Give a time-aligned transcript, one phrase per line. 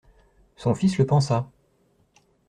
[0.55, 1.51] Son fils le pensa.